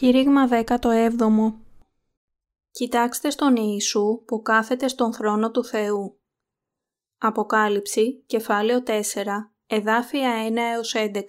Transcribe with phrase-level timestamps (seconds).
[0.00, 1.52] Κήρυγμα 17
[2.70, 6.20] Κοιτάξτε στον Ιησού που κάθεται στον θρόνο του Θεού.
[7.18, 8.92] Αποκάλυψη, κεφάλαιο 4,
[9.66, 11.22] εδάφια 1 έως 11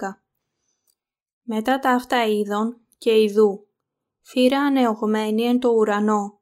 [1.41, 3.67] Μετά τα αυτά είδων και ειδού,
[4.21, 6.39] θύρα ανεωγμένη εν το ουρανό,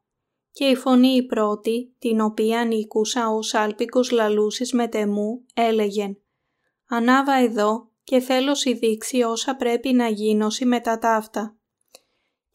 [0.52, 6.18] και η φωνή η πρώτη, την οποία νικούσα ως άλπικους λαλούσεις με τεμού, έλεγεν
[6.88, 11.57] «Ανάβα εδώ και θέλω δείξει όσα πρέπει να γίνωση μετά τα αυτά»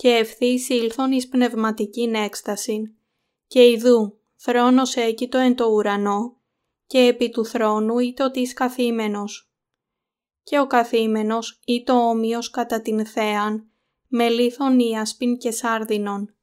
[0.02, 2.92] και ευθύς ήλθον εις πνευματικήν έκστασιν,
[3.46, 6.36] και ιδού θρόνος έκητο εν το ουρανό,
[6.86, 9.52] και επί του θρόνου ήτο της καθήμενος.
[10.42, 13.70] Και ο καθήμενος ήτο όμοιος κατά την θέαν,
[14.08, 16.34] με λίθον ιασπιν και σάρδινον,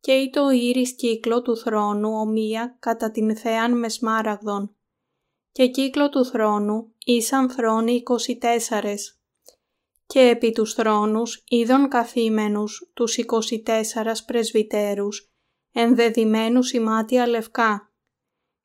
[0.00, 4.76] και ήτο ο ήρης κύκλο του θρόνου ομοία κατά την θέαν με σμάραγδον,
[5.52, 9.23] και κύκλο του θρόνου ήσαν θρόνοι 24
[10.06, 15.32] και επί τους θρόνους είδων καθήμενους τους 24 πρεσβυτέρους,
[15.72, 17.92] ενδεδειμένους ημάτια λευκά,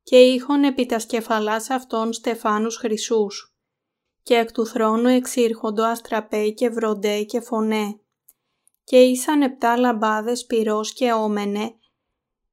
[0.03, 3.55] και είχον επί τας σκεφαλάς αυτών στεφάνους χρυσούς,
[4.23, 7.99] και εκ του θρόνου εξήρχοντο αστραπέ και βροντέ και φωνέ,
[8.83, 11.75] και ήσαν επτά λαμπάδες πυρός και όμενε,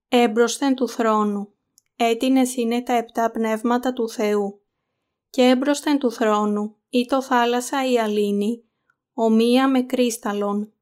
[0.09, 1.55] έμπροσθεν του θρόνου,
[1.97, 4.61] έτινες είναι τα επτά πνεύματα του Θεού,
[5.31, 8.66] και έμπροσθεν του θρόνου ή το θάλασσα η αλήνη,
[9.19, 10.73] ομοία με κρίσταλον,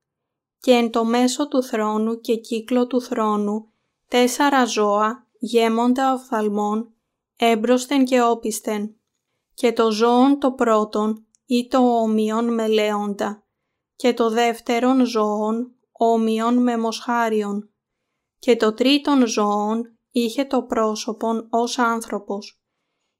[0.60, 3.68] και εν το μέσο του θρόνου και κύκλο του θρόνου
[4.08, 6.94] τέσσερα ζώα γέμοντα οφθαλμών,
[7.36, 8.96] έμπροσθεν και όπισθεν,
[9.54, 13.44] και το ζώον το πρώτον ή το όμοιον με λέοντα,
[13.96, 17.70] και το δεύτερον ζώον όμοιον με μοσχάριον,
[18.38, 22.60] και το τρίτον ζώον είχε το πρόσωπον ως άνθρωπος,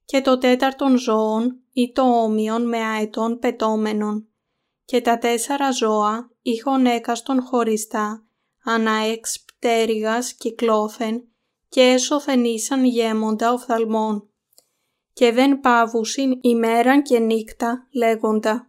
[0.05, 4.29] και το τέταρτον ζώον ή το όμοιον με αετών πετώμενον,
[4.85, 8.27] και τα τέσσερα ζώα είχον έκαστον χωριστά,
[8.65, 11.29] ανά εξ πτέρυγας κυκλώθεν
[11.69, 14.29] και έσωθεν ήσαν γέμοντα οφθαλμών.
[15.13, 18.69] Και δεν πάβουσιν ημέραν και νύχτα λέγοντα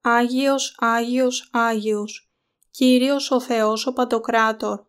[0.00, 2.30] «Άγιος, Άγιος, Άγιος,
[2.70, 4.80] Κύριος ο Θεός ο Παντοκράτορ,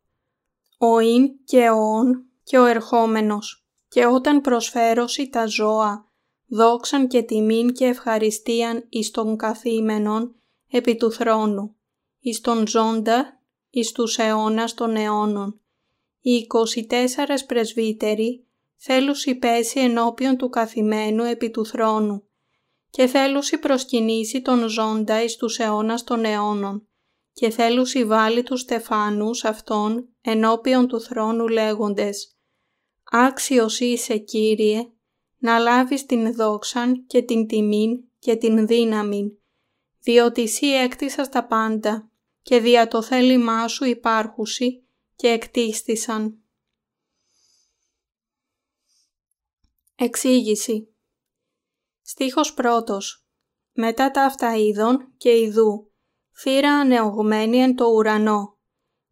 [0.78, 6.12] ο Ιν και ο Ον και ο Ερχόμενος, και όταν προσφέρωσι τα ζώα,
[6.48, 10.41] δόξαν και τιμήν και ευχαριστίαν εις των καθήμενων
[10.72, 11.76] επί του θρόνου,
[12.20, 15.62] εις τον ζώντα, εις τους αιώνας των αιώνων.
[16.22, 18.46] Οι 24 πρεσβύτεροι
[18.76, 22.24] θέλουσι πέσει ενώπιον του καθημένου επί του θρόνου
[22.90, 26.88] και θέλουσι προσκυνήσει τον ζώντα εις τους αιώνας των αιώνων
[27.34, 32.36] και θέλουσι βάλει τους στεφάνους αυτών ενώπιον του θρόνου λέγοντες
[33.04, 34.92] «Άξιος είσαι Κύριε,
[35.38, 39.41] να λάβεις την δόξαν και την τιμήν και την δύναμην
[40.02, 42.10] διότι εσύ έκτισας τα πάντα
[42.42, 44.84] και δια το θέλημά σου υπάρχουσι
[45.16, 46.36] και εκτίστησαν.
[49.96, 50.96] Εξήγηση.
[52.02, 53.26] Στίχος πρώτος.
[53.74, 55.92] Μετά τα αυτά είδων και ειδού,
[56.38, 58.58] θύρα ανεωγμένη εν το ουρανό,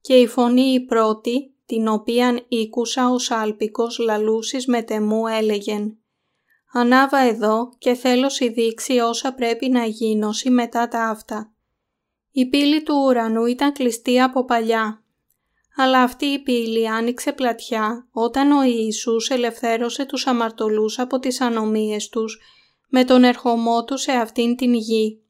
[0.01, 5.98] και η φωνή η πρώτη, την οποίαν ήκουσα ο σάλπικος λαλούσις με τεμού έλεγεν
[6.72, 11.53] Ανάβα εδώ και θέλω δείξει όσα πρέπει να γίνωση μετά τα αυτά.
[12.31, 15.03] Η πύλη του ουρανού ήταν κλειστή από παλιά,
[15.75, 22.09] αλλά αυτή η πύλη άνοιξε πλατιά όταν ο Ιησούς ελευθέρωσε τους αμαρτωλούς από τις ανομίες
[22.09, 22.40] τους
[22.90, 25.22] με τον ερχομό του σε αυτήν την γη,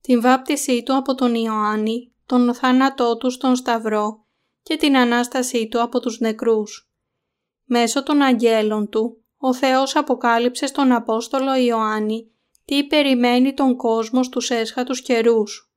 [0.00, 4.24] την βάπτισή του από τον Ιωάννη, τον θάνατό τους στον Σταυρό
[4.62, 6.90] και την Ανάστασή του από τους νεκρούς.
[7.64, 12.30] Μέσω των αγγέλων του, ο Θεός αποκάλυψε στον Απόστολο Ιωάννη
[12.64, 15.72] τι περιμένει τον κόσμο στους έσχατους καιρούς.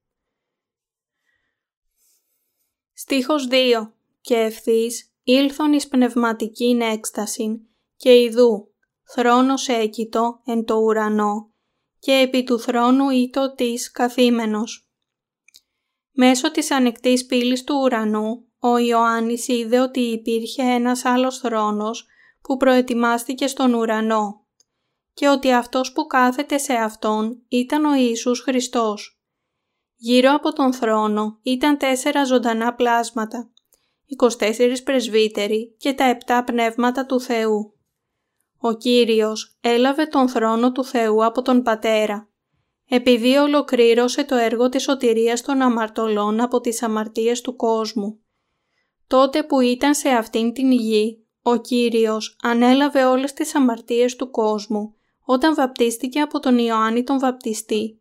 [2.93, 3.91] Στίχος 2
[4.21, 7.59] «Και ευθύς ήλθον εις πνευματικήν έκστασιν
[7.95, 8.73] και ιδού
[9.03, 11.53] θρόνος έκητο εν το ουρανό
[11.99, 14.87] και επί του θρόνου ήτο της καθήμενος».
[16.11, 22.07] Μέσω της ανοιχτής πύλης του ουρανού, ο Ιωάννης είδε ότι υπήρχε ένας άλλος θρόνος
[22.43, 24.45] που προετοιμάστηκε στον ουρανό
[25.13, 29.21] και ότι αυτός που κάθεται σε αυτόν ήταν ο Ιησούς Χριστός.
[29.95, 33.51] Γύρω από τον θρόνο ήταν τέσσερα ζωντανά πλάσματα,
[34.39, 37.77] 24 πρεσβύτεροι και τα επτά πνεύματα του Θεού.
[38.57, 42.29] Ο Κύριος έλαβε τον θρόνο του Θεού από τον Πατέρα,
[42.89, 48.19] επειδή ολοκλήρωσε το έργο της σωτηρίας των αμαρτωλών από τις αμαρτίες του κόσμου.
[49.07, 54.95] Τότε που ήταν σε αυτήν την γη, ο Κύριος ανέλαβε όλες τις αμαρτίες του κόσμου
[55.25, 57.99] όταν βαπτίστηκε από τον Ιωάννη τον Βαπτιστή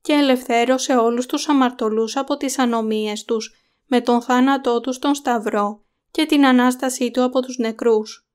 [0.00, 3.54] και ελευθέρωσε όλους τους αμαρτωλούς από τις ανομίες τους
[3.86, 8.26] με τον θάνατό τους στον Σταυρό και την Ανάστασή του από τους νεκρούς.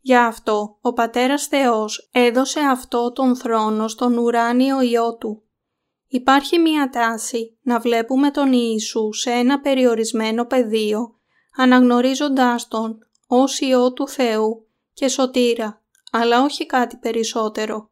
[0.00, 5.42] Γι' αυτό ο Πατέρας Θεός έδωσε αυτό τον θρόνο στον ουράνιο Υιό Του.
[6.08, 11.14] Υπάρχει μία τάση να βλέπουμε τον Ιησού σε ένα περιορισμένο πεδίο,
[11.56, 17.90] αναγνωρίζοντάς Τον ως Υιό του Θεού και σωτήρα, αλλά όχι κάτι περισσότερο.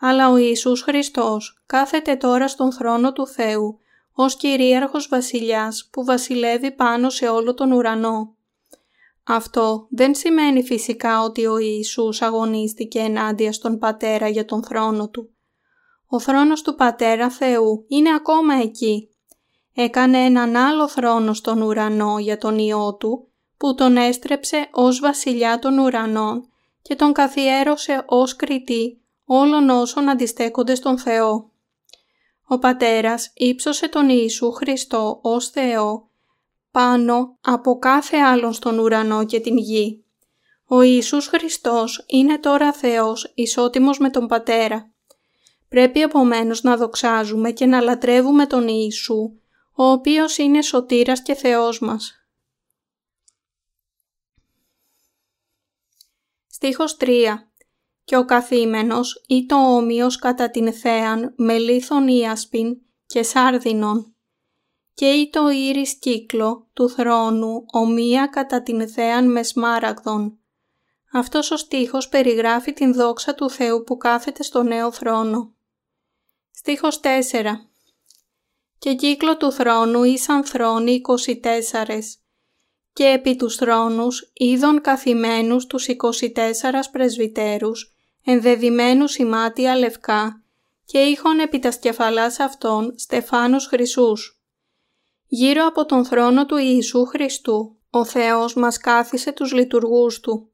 [0.00, 3.78] Αλλά ο Ιησούς Χριστός κάθεται τώρα στον θρόνο του Θεού
[4.12, 8.36] ως κυρίαρχος βασιλιάς που βασιλεύει πάνω σε όλο τον ουρανό.
[9.24, 15.30] Αυτό δεν σημαίνει φυσικά ότι ο Ιησούς αγωνίστηκε ενάντια στον Πατέρα για τον θρόνο Του.
[16.06, 19.08] Ο θρόνος του Πατέρα Θεού είναι ακόμα εκεί.
[19.74, 23.27] Έκανε έναν άλλο θρόνο στον ουρανό για τον Υιό Του,
[23.58, 26.48] που τον έστρεψε ως βασιλιά των ουρανών
[26.82, 31.50] και τον καθιέρωσε ως κριτή όλων όσων αντιστέκονται στον Θεό.
[32.46, 36.08] Ο Πατέρας ύψωσε τον Ιησού Χριστό ως Θεό
[36.70, 40.04] πάνω από κάθε άλλον στον ουρανό και την γη.
[40.66, 44.90] Ο Ιησούς Χριστός είναι τώρα Θεός ισότιμος με τον Πατέρα.
[45.68, 49.32] Πρέπει επομένως να δοξάζουμε και να λατρεύουμε τον Ιησού,
[49.74, 52.17] ο οποίος είναι σωτήρας και Θεός μας.
[56.60, 57.34] Στίχος 3
[58.04, 62.76] «Και ο καθήμενος ή το όμοιος κατά την θέαν με λίθον ίασπιν
[63.06, 64.14] και σάρδινον
[64.94, 70.38] και ή το ήρις κύκλο του θρόνου ομοία κατά την θέαν με σμάραγδον».
[71.12, 75.54] Αυτός ο στίχος περιγράφει την δόξα του Θεού που κάθεται στο νέο θρόνο.
[76.50, 77.68] Στίχος 4
[78.78, 82.20] «Και κύκλο του θρόνου ήσαν θρόνοι 24
[82.98, 90.42] και επί τους θρόνους είδων καθημένους τους 24 πρεσβυτέρους, ενδεδειμένους ημάτια λευκά
[90.84, 94.40] και είχον επί τας σκεφαλάς αυτών στεφάνους χρυσούς.
[95.26, 100.50] Γύρω από τον θρόνο του Ιησού Χριστού, ο Θεός μας κάθισε τους λειτουργούς Του.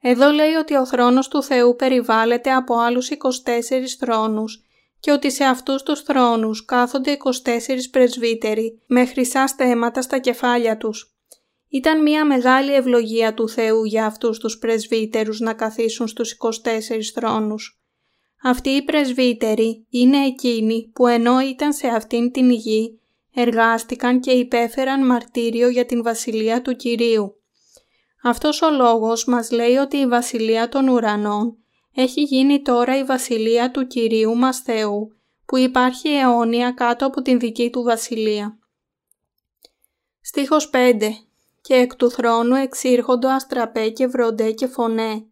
[0.00, 4.62] Εδώ λέει ότι ο θρόνος του Θεού περιβάλλεται από άλλους 24 θρόνους
[5.00, 11.14] και ότι σε αυτούς τους θρόνους κάθονται 24 πρεσβύτεροι με χρυσά στέματα στα κεφάλια τους.
[11.72, 17.80] Ήταν μια μεγάλη ευλογία του Θεού για αυτούς τους πρεσβύτερους να καθίσουν στους 24 θρόνους.
[18.42, 23.00] Αυτοί οι πρεσβύτεροι είναι εκείνοι που ενώ ήταν σε αυτήν την γη,
[23.34, 27.34] εργάστηκαν και υπέφεραν μαρτύριο για την Βασιλεία του Κυρίου.
[28.22, 31.56] Αυτός ο λόγος μας λέει ότι η Βασιλεία των Ουρανών
[31.94, 37.38] έχει γίνει τώρα η Βασιλεία του Κυρίου μας Θεού, που υπάρχει αιώνια κάτω από την
[37.38, 38.58] δική του Βασιλεία.
[40.20, 41.29] Στίχος 5
[41.60, 45.24] και εκ του θρόνου εξήρχοντο αστραπέ και βροντέ και φωνέ.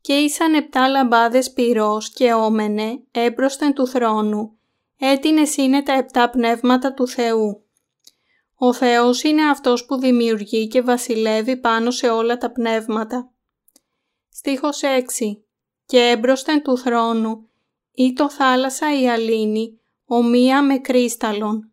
[0.00, 4.58] Και ήσαν επτά λαμπάδες πυρός και όμενε έμπροσθεν του θρόνου,
[4.98, 7.62] έτεινες είναι τα επτά πνεύματα του Θεού.
[8.54, 13.30] Ο Θεός είναι Αυτός που δημιουργεί και βασιλεύει πάνω σε όλα τα πνεύματα.
[14.28, 15.42] Στίχος 6
[15.86, 17.48] Και έμπροσθεν του θρόνου
[17.92, 21.72] ή το θάλασσα η αλήνη, ομοία με κρίσταλον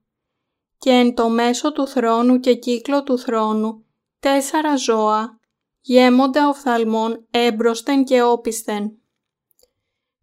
[0.77, 3.85] και εν το μέσο του θρόνου και κύκλο του θρόνου
[4.19, 5.39] τέσσερα ζώα
[5.81, 8.91] γέμοντα οφθαλμών έμπροσθεν και όπισθεν.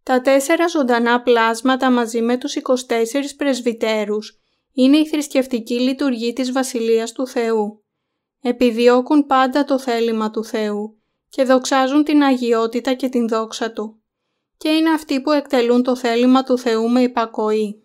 [0.03, 2.61] Τα τέσσερα ζωντανά πλάσματα μαζί με τους 24
[3.37, 4.39] πρεσβυτέρους
[4.73, 7.83] είναι η θρησκευτική λειτουργή της Βασιλείας του Θεού.
[8.41, 10.97] Επιδιώκουν πάντα το θέλημα του Θεού
[11.29, 14.03] και δοξάζουν την αγιότητα και την δόξα Του
[14.63, 17.82] και είναι αυτοί που εκτελούν το θέλημα του Θεού με υπακοή.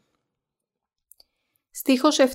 [1.79, 2.27] Στίχος 7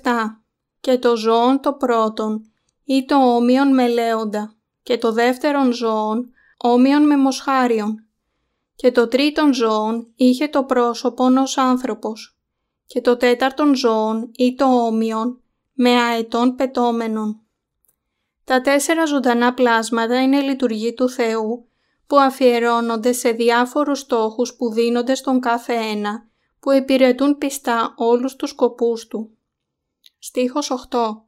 [0.80, 2.52] «Και το ζώον το πρώτον
[2.84, 8.06] ή το όμοιον με λέοντα και το δεύτερον ζώον όμοιον με μοσχάριον
[8.76, 12.38] και το τρίτον ζώον είχε το πρόσωπον ως άνθρωπος
[12.86, 15.42] και το τέταρτον ζώον ή το όμοιον
[15.74, 17.42] με αετών πετώμενον.
[18.44, 21.68] Τα τέσσερα ζωντανά πλάσματα είναι λειτουργή του Θεού
[22.08, 26.32] που αφιερώνονται σε διάφορους στόχους που δίνονται στον κάθε ένα
[26.64, 29.38] που υπηρετούν πιστά όλους τους σκοπούς του.
[30.20, 31.26] Στίχος 8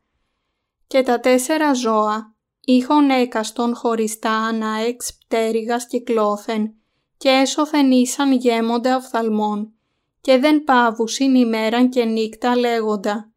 [0.87, 6.73] «Και τα τέσσερα ζώα είχον έκαστον χωριστά ανά εξ πτέρυγας κυκλώθεν
[7.17, 9.73] και έσωθεν ήσαν γέμοντα οφθαλμών
[10.21, 13.31] και δεν πάβουσιν ημέραν και νύκτα λέγοντα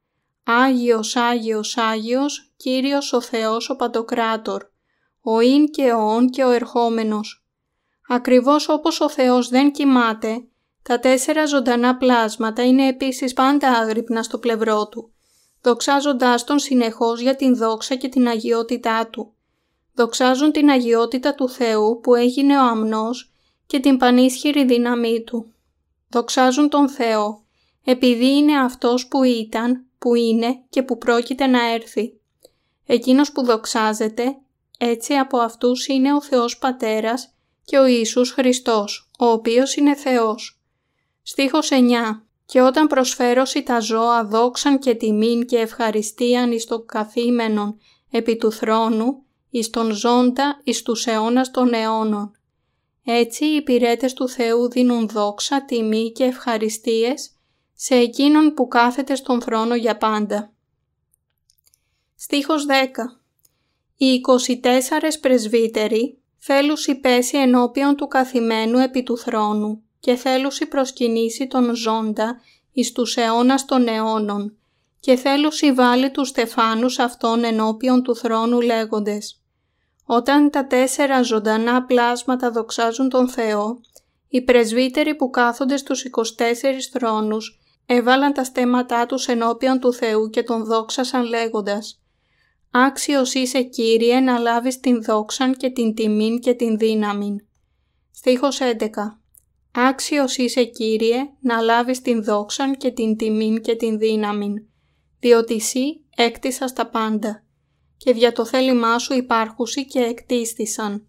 [0.45, 4.63] «Άγιος, Άγιος, Άγιος, Κύριος ο Θεός ο Παντοκράτορ,
[5.21, 7.47] ο Ιν και ο Ον και ο Ερχόμενος».
[8.09, 10.49] Ακριβώς όπως ο Θεός δεν κοιμάται,
[10.89, 15.11] τα τέσσερα ζωντανά πλάσματα είναι επίσης πάντα άγρυπνα στο πλευρό του,
[15.63, 19.33] δοξάζοντάς τον συνεχώς για την δόξα και την αγιότητά του.
[19.95, 23.33] Δοξάζουν την αγιότητα του Θεού που έγινε ο αμνός
[23.67, 25.53] και την πανίσχυρη δύναμή του.
[26.09, 27.43] Δοξάζουν τον Θεό
[27.85, 32.21] επειδή είναι Αυτός που ήταν, που είναι και που πρόκειται να έρθει.
[32.87, 34.37] Εκείνος που δοξάζεται,
[34.79, 40.58] έτσι από αυτούς είναι ο Θεός Πατέρας και ο Ιησούς Χριστός, ο οποίος είναι Θεός.
[41.31, 41.77] Στίχος 9
[42.47, 47.79] «Και όταν προσφέρωσι τα ζώα δόξαν και τιμήν και ευχαριστίαν εις το καθήμενον
[48.11, 52.33] επί του θρόνου, εις τον ζώντα εις τους αιώνας των αιώνων.
[53.05, 57.31] Έτσι οι υπηρέτες του Θεού δίνουν δόξα, τιμή και ευχαριστίες
[57.75, 60.53] σε εκείνον που κάθεται στον θρόνο για πάντα.
[62.15, 62.73] Στίχος 10
[63.97, 64.21] Οι
[64.61, 72.41] 24 πρεσβύτεροι θέλουσι πέσει ενώπιον του καθημένου επί του θρόνου και θέλουσι προσκυνήσει τον ζώντα
[72.73, 74.57] εις τους αιώνας των αιώνων
[75.01, 79.43] και θέλουσι βάλει τους στεφάνους αυτών ενώπιον του θρόνου λέγοντες
[80.05, 83.81] «Όταν τα τέσσερα ζωντανά πλάσματα δοξάζουν τον Θεό,
[84.29, 90.43] οι πρεσβύτεροι που κάθονται στους 24 θρόνους έβαλαν τα στέματά τους ενώπιον του Θεού και
[90.43, 92.03] τον δόξασαν λέγοντας
[92.71, 97.37] «Άξιος είσαι Κύριε να λάβεις την δόξαν και την τιμήν και την δύναμην».
[98.11, 99.18] Στίχος 11
[99.81, 104.63] «Άξιος είσαι Κύριε να λάβεις την δόξαν και την τιμήν και την δύναμην,
[105.21, 107.43] διότι εσύ έκτισας τα πάντα
[107.97, 111.07] και δια το θέλημά σου υπάρχουσι και εκτίστησαν.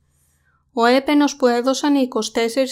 [0.74, 2.20] Ο έπαινος που έδωσαν οι 24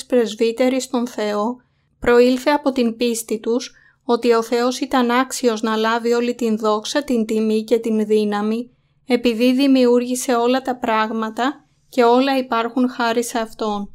[0.07, 1.61] πρεσβύτεροι στον Θεό
[1.99, 3.73] προήλθε από την πίστη τους
[4.03, 8.71] ότι ο Θεός ήταν άξιος να λάβει όλη την δόξα, την τιμή και την δύναμη
[9.05, 13.91] επειδή δημιούργησε όλα τα πράγματα και όλα υπάρχουν χάρη σε Αυτόν.